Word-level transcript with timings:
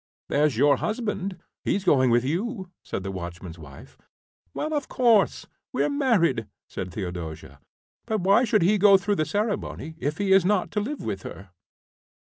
"There's 0.29 0.57
your 0.57 0.77
husband 0.77 1.37
he's 1.63 1.83
going 1.83 2.09
with 2.09 2.25
you," 2.25 2.71
said 2.83 3.03
the 3.03 3.11
watchman's 3.11 3.59
wife. 3.59 3.99
"Well, 4.51 4.73
of 4.73 4.87
course, 4.87 5.45
we're 5.71 5.91
married," 5.91 6.47
said 6.67 6.91
Theodosia. 6.91 7.59
"But 8.07 8.21
why 8.21 8.43
should 8.43 8.63
he 8.63 8.79
go 8.79 8.97
through 8.97 9.17
the 9.17 9.25
ceremony 9.25 9.93
if 9.99 10.17
he 10.17 10.31
is 10.31 10.43
not 10.43 10.71
to 10.71 10.79
live 10.79 11.01
with 11.01 11.21
her?" 11.21 11.51